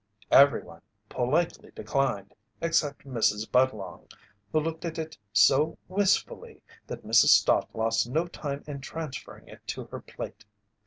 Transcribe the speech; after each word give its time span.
Everyone 0.31 0.81
politely 1.09 1.71
declined 1.75 2.33
except 2.59 3.05
Mrs. 3.05 3.47
Budlong, 3.47 4.09
who 4.51 4.59
looked 4.59 4.83
at 4.83 4.97
it 4.97 5.15
so 5.31 5.77
wistfully 5.87 6.59
that 6.87 7.05
Mrs. 7.05 7.27
Stott 7.35 7.69
lost 7.75 8.09
no 8.09 8.25
time 8.25 8.63
in 8.65 8.81
transferring 8.81 9.47
it 9.47 9.59
to 9.67 9.83
her 9.91 10.01
plate. 10.01 10.43